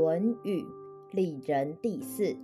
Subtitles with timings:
[0.00, 0.62] 论语》
[1.10, 2.34] 礼仁第四。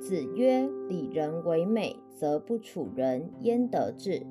[0.00, 4.22] 子曰：“礼仁为美，则不处人焉得志？”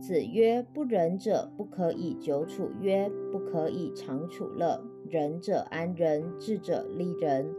[0.00, 2.70] 子曰：“不仁者，不可以久处。
[2.80, 4.80] 曰：不可以长处乐。
[5.08, 7.52] 仁者安仁，智者利人。”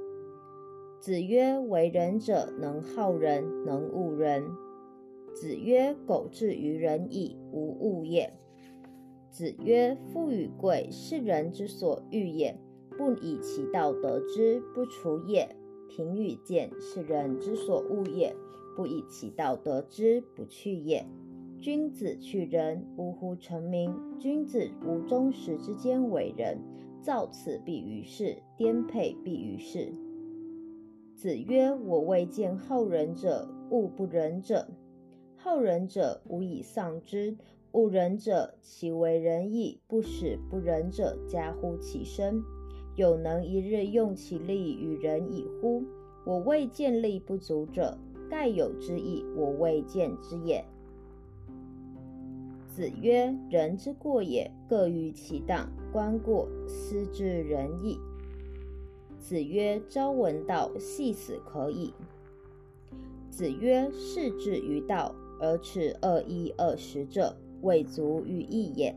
[1.01, 4.45] 子曰：“为人者，能好人，能恶人。”
[5.35, 8.31] 子曰：“苟志于仁矣，无恶也。”
[9.29, 12.57] 子曰：“富与贵，是人之所欲也。
[13.01, 15.55] 不以其道得之，不处也。”
[15.89, 18.35] 贫与贱，是人之所恶也；
[18.75, 21.03] 不以其道得之，不去也。
[21.59, 23.35] 君子去仁，呜呼！
[23.35, 23.91] 成名。
[24.19, 26.59] 君子无忠实之间为仁，
[27.01, 29.91] 造次必于世，颠沛必于世。
[31.15, 34.67] 子曰：“我未见好仁者恶不仁者。
[35.35, 37.35] 好仁者，无以丧之；
[37.71, 42.43] 恶仁者，其为仁矣，不使不仁者加乎其身。”
[42.95, 45.83] 有能一日用其力与人以乎？
[46.25, 47.97] 我未见力不足者，
[48.29, 50.63] 盖有之矣，我未见之也。
[52.67, 55.69] 子曰：“人之过也，各于其当。
[55.91, 57.97] 观过，斯之仁矣。”
[59.19, 61.93] 子曰：“朝闻道，夕死可矣。”
[63.29, 68.95] 子曰：“士之于道，而耻恶衣恶食者，未足于义也。”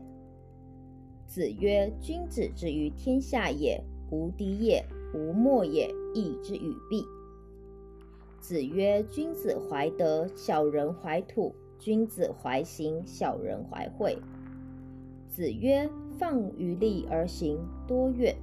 [1.27, 7.03] 子曰：“君子之于天下也，无敌也，无莫也，义之与弊。”
[8.39, 14.17] 子曰：“君子怀德，小人怀土；君子怀行，小人怀惠。”
[15.27, 18.35] 子曰：“放于利而行，多怨。”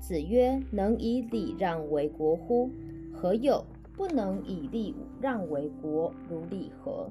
[0.00, 2.70] 子曰：“能以礼让为国乎？
[3.12, 3.64] 何有！
[3.96, 7.08] 不能以礼让为国，如礼何？”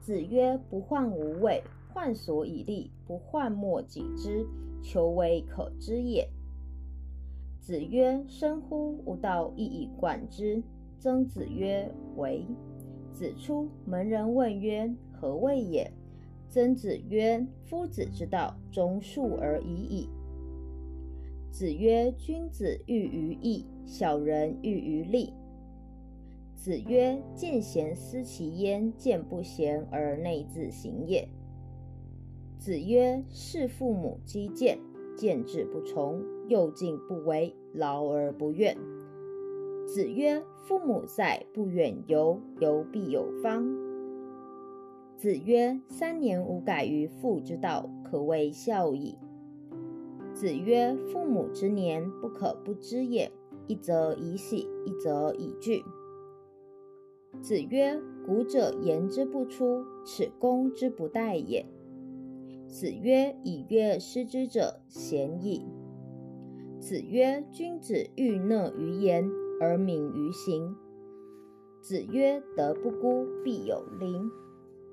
[0.00, 1.62] 子曰：“不患无位。”
[1.92, 4.46] 患所以立，不患莫己之，
[4.82, 6.28] 求为可知也。
[7.60, 10.62] 子曰：“生乎吾道，一以贯之。”
[10.98, 12.44] 曾子曰：“为。”
[13.12, 15.90] 子出门，人问曰：“何谓也？”
[16.48, 20.08] 曾子曰：“夫子之道，忠恕而已矣。”
[21.52, 25.32] 子曰：“君子喻于义，小人喻于利。”
[26.54, 31.28] 子曰：“见贤思齐焉，见不贤而内自省也。”
[32.60, 34.78] 子曰：“事父母积谏，
[35.16, 38.76] 见志不从，又敬不为，劳而不怨。”
[39.88, 43.66] 子曰：“父母在，不远游，游必有方。”
[45.16, 49.16] 子曰：“三年无改于父之道，可谓孝矣。”
[50.34, 53.32] 子曰：“父母之年，不可不知也。
[53.68, 55.82] 一则以喜，一则以惧。”
[57.40, 61.64] 子曰：“古者言之不出，耻攻之不殆也。”
[62.70, 65.66] 子曰：“以曰失之者，贤矣。”
[66.78, 69.28] 子曰：“君子欲讷于言
[69.60, 70.76] 而敏于行。”
[71.82, 74.30] 子曰：“德不孤，必有邻。”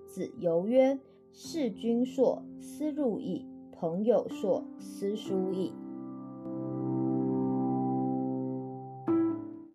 [0.07, 0.99] 子游曰
[1.31, 5.71] ：“事君硕，思入矣；朋友硕，思疏矣。”